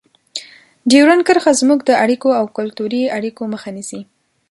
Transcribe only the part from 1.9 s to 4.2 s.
اړیکو او کلتوري اړیکو مخه نیسي.